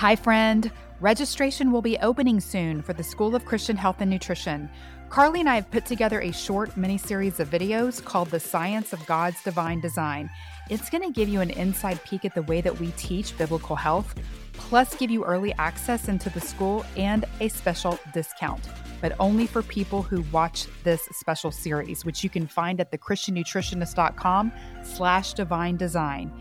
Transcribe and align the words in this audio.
Hi, 0.00 0.16
friend. 0.16 0.72
Registration 1.02 1.70
will 1.70 1.82
be 1.82 1.98
opening 1.98 2.40
soon 2.40 2.80
for 2.80 2.94
the 2.94 3.02
School 3.02 3.34
of 3.34 3.44
Christian 3.44 3.76
Health 3.76 3.96
and 4.00 4.10
Nutrition. 4.10 4.70
Carly 5.10 5.40
and 5.40 5.48
I 5.50 5.56
have 5.56 5.70
put 5.70 5.84
together 5.84 6.22
a 6.22 6.32
short 6.32 6.74
mini 6.74 6.96
series 6.96 7.38
of 7.38 7.50
videos 7.50 8.02
called 8.02 8.30
The 8.30 8.40
Science 8.40 8.94
of 8.94 9.04
God's 9.04 9.42
Divine 9.42 9.82
Design. 9.82 10.30
It's 10.70 10.88
going 10.88 11.02
to 11.02 11.12
give 11.12 11.28
you 11.28 11.42
an 11.42 11.50
inside 11.50 12.02
peek 12.02 12.24
at 12.24 12.34
the 12.34 12.40
way 12.44 12.62
that 12.62 12.80
we 12.80 12.92
teach 12.92 13.36
biblical 13.36 13.76
health, 13.76 14.14
plus 14.54 14.94
give 14.94 15.10
you 15.10 15.22
early 15.22 15.52
access 15.58 16.08
into 16.08 16.30
the 16.30 16.40
school 16.40 16.82
and 16.96 17.26
a 17.40 17.48
special 17.48 17.98
discount, 18.14 18.70
but 19.02 19.12
only 19.20 19.46
for 19.46 19.62
people 19.62 20.00
who 20.00 20.22
watch 20.32 20.64
this 20.82 21.02
special 21.12 21.50
series, 21.50 22.06
which 22.06 22.24
you 22.24 22.30
can 22.30 22.46
find 22.46 22.80
at 22.80 22.90
thechristiannutritionist.com 22.90 24.50
slash 24.82 25.34
divine 25.34 25.76
design. 25.76 26.32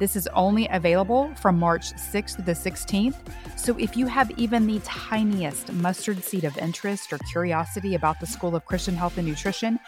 This 0.00 0.16
is 0.16 0.26
only 0.28 0.66
available 0.68 1.30
from 1.34 1.58
March 1.58 1.92
6th 1.92 2.36
to 2.36 2.42
the 2.42 2.52
16th. 2.52 3.16
So 3.56 3.76
if 3.78 3.98
you 3.98 4.06
have 4.06 4.30
even 4.38 4.66
the 4.66 4.80
tiniest 4.80 5.70
mustard 5.74 6.24
seed 6.24 6.44
of 6.44 6.56
interest 6.56 7.12
or 7.12 7.18
curiosity 7.30 7.94
about 7.94 8.18
the 8.18 8.26
School 8.26 8.56
of 8.56 8.64
Christian 8.64 8.96
Health 8.96 9.18
and 9.18 9.28
Nutrition, 9.28 9.78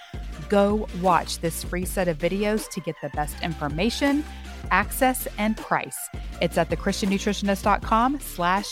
go 0.51 0.87
watch 1.01 1.39
this 1.39 1.65
free 1.65 1.87
set 1.87 2.09
of 2.09 2.19
videos 2.19 2.69
to 2.73 2.81
get 2.81 2.95
the 3.01 3.09
best 3.09 3.43
information, 3.43 4.23
access, 4.71 5.27
and 5.39 5.57
price. 5.57 5.99
It's 6.43 6.59
at 6.59 6.69
thechristiannutritionist.com 6.69 8.21
slash 8.21 8.67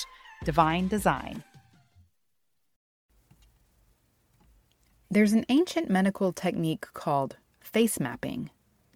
divine 0.45 0.89
design. 0.89 1.43
There's 5.11 5.33
an 5.33 5.47
ancient 5.49 5.89
medical 5.89 6.35
technique 6.35 6.87
called 6.93 7.39
face 7.61 7.99
mapping 7.99 8.51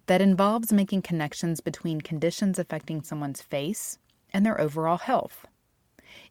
that 0.07 0.21
involves 0.21 0.71
making 0.71 1.01
connections 1.01 1.61
between 1.61 2.01
conditions 2.01 2.59
affecting 2.59 3.01
someone's 3.01 3.41
face 3.41 3.97
and 4.33 4.45
their 4.45 4.59
overall 4.59 4.97
health. 4.97 5.45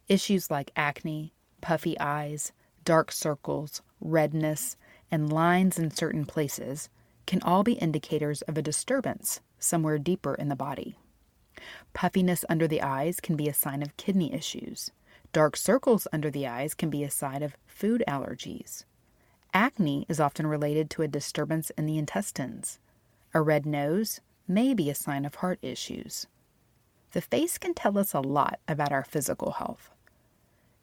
Issues 0.09 0.51
like 0.51 0.71
acne, 0.77 1.33
puffy 1.61 1.99
eyes, 1.99 2.53
dark 2.85 3.11
circles, 3.11 3.83
redness, 4.01 4.77
and 5.11 5.33
lines 5.33 5.79
in 5.79 5.91
certain 5.91 6.25
places 6.25 6.89
can 7.27 7.41
all 7.43 7.63
be 7.63 7.73
indicators 7.73 8.43
of 8.43 8.59
a 8.59 8.63
disturbance 8.63 9.41
somewhere 9.59 9.99
deeper 9.99 10.35
in 10.35 10.49
the 10.49 10.57
body. 10.57 10.99
Puffiness 11.95 12.45
under 12.49 12.69
the 12.69 12.83
eyes 12.83 13.21
can 13.21 13.37
be 13.37 13.49
a 13.49 13.55
sign 13.55 13.83
of 13.83 13.97
kidney 13.97 14.33
issues. 14.33 14.91
Dark 15.33 15.57
circles 15.57 16.07
under 16.13 16.31
the 16.31 16.47
eyes 16.47 16.75
can 16.75 16.91
be 16.91 17.03
a 17.03 17.11
sign 17.11 17.43
of 17.43 17.57
food 17.67 18.05
allergies. 18.07 18.85
Acne 19.53 20.05
is 20.09 20.21
often 20.21 20.47
related 20.47 20.91
to 20.91 21.03
a 21.03 21.09
disturbance 21.09 21.71
in 21.71 21.87
the 21.87 21.97
intestines. 21.97 22.79
A 23.35 23.43
red 23.43 23.67
nose 23.67 24.21
may 24.47 24.75
be 24.75 24.89
a 24.89 24.95
sign 24.95 25.25
of 25.25 25.37
heart 25.37 25.59
issues. 25.61 26.29
The 27.11 27.21
face 27.21 27.59
can 27.59 27.75
tell 27.75 27.99
us 27.99 28.15
a 28.15 28.21
lot 28.21 28.61
about 28.69 28.93
our 28.93 29.05
physical 29.05 29.53
health, 29.53 29.91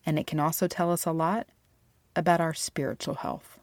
and 0.06 0.20
it 0.20 0.28
can 0.28 0.40
also 0.40 0.68
tell 0.68 0.92
us 0.92 1.06
a 1.06 1.14
lot 1.14 1.48
about 2.14 2.42
our 2.42 2.54
spiritual 2.54 3.16
health. 3.16 3.58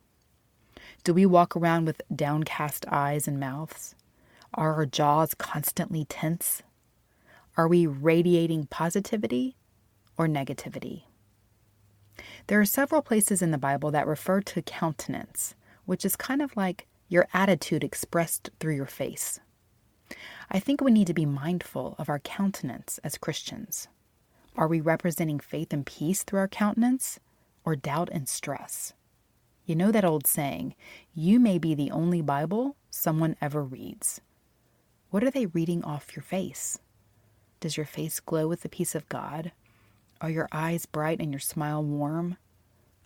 Do 1.04 1.12
we 1.12 1.26
walk 1.26 1.54
around 1.54 1.84
with 1.84 2.00
downcast 2.14 2.86
eyes 2.88 3.28
and 3.28 3.38
mouths? 3.38 3.94
Are 4.54 4.74
our 4.74 4.86
jaws 4.86 5.34
constantly 5.34 6.06
tense? 6.06 6.62
Are 7.58 7.68
we 7.68 7.86
radiating 7.86 8.66
positivity 8.66 9.56
or 10.16 10.26
negativity? 10.26 11.02
There 12.46 12.60
are 12.60 12.64
several 12.64 13.02
places 13.02 13.42
in 13.42 13.50
the 13.50 13.58
Bible 13.58 13.90
that 13.90 14.06
refer 14.06 14.40
to 14.40 14.62
countenance, 14.62 15.54
which 15.84 16.06
is 16.06 16.16
kind 16.16 16.40
of 16.40 16.56
like 16.56 16.86
your 17.08 17.26
attitude 17.32 17.82
expressed 17.82 18.50
through 18.60 18.74
your 18.74 18.86
face. 18.86 19.40
I 20.50 20.58
think 20.58 20.80
we 20.80 20.90
need 20.90 21.06
to 21.08 21.14
be 21.14 21.26
mindful 21.26 21.94
of 21.98 22.08
our 22.08 22.18
countenance 22.18 22.98
as 23.04 23.18
Christians. 23.18 23.88
Are 24.56 24.68
we 24.68 24.80
representing 24.80 25.40
faith 25.40 25.72
and 25.72 25.84
peace 25.84 26.22
through 26.22 26.40
our 26.40 26.48
countenance 26.48 27.20
or 27.64 27.76
doubt 27.76 28.08
and 28.10 28.28
stress? 28.28 28.92
You 29.66 29.76
know 29.76 29.92
that 29.92 30.04
old 30.04 30.26
saying, 30.26 30.74
you 31.14 31.38
may 31.38 31.58
be 31.58 31.74
the 31.74 31.90
only 31.90 32.22
Bible 32.22 32.76
someone 32.90 33.36
ever 33.40 33.62
reads. 33.62 34.20
What 35.10 35.22
are 35.22 35.30
they 35.30 35.46
reading 35.46 35.84
off 35.84 36.16
your 36.16 36.22
face? 36.22 36.78
Does 37.60 37.76
your 37.76 37.86
face 37.86 38.20
glow 38.20 38.48
with 38.48 38.62
the 38.62 38.68
peace 38.68 38.94
of 38.94 39.08
God? 39.08 39.52
Are 40.20 40.30
your 40.30 40.48
eyes 40.52 40.86
bright 40.86 41.20
and 41.20 41.32
your 41.32 41.40
smile 41.40 41.82
warm? 41.84 42.36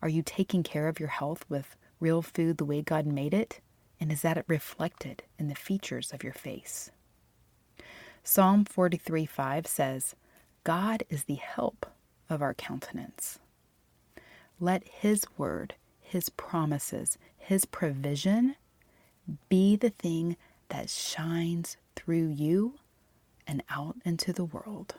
Are 0.01 0.09
you 0.09 0.23
taking 0.23 0.63
care 0.63 0.89
of 0.89 1.01
your 1.01 1.09
health 1.09 1.45
with 1.49 1.77
real 2.01 2.23
food 2.23 2.59
the 2.59 2.65
way 2.65 2.83
God 2.83 3.07
made 3.07 3.35
it? 3.35 3.61
And 4.03 4.11
is 4.11 4.23
that 4.23 4.37
it 4.37 4.47
reflected 4.49 5.23
in 5.39 5.47
the 5.47 5.55
features 5.55 6.11
of 6.11 6.25
your 6.25 6.33
face? 6.33 6.91
Psalm 8.25 8.65
43 8.65 9.27
5 9.27 9.65
says, 9.65 10.17
God 10.65 11.05
is 11.09 11.23
the 11.23 11.37
help 11.37 11.87
of 12.29 12.43
our 12.43 12.53
countenance. 12.53 13.39
Let 14.59 14.83
His 14.89 15.25
word, 15.39 15.77
His 16.01 16.31
promises, 16.31 17.17
His 17.39 17.65
provision 17.65 18.57
be 19.49 19.77
the 19.77 19.91
thing 19.91 20.37
that 20.69 20.91
shines 20.91 21.77
through 21.95 22.27
you 22.27 22.81
and 23.47 23.63
out 23.71 23.95
into 24.05 24.33
the 24.33 24.45
world. 24.45 24.97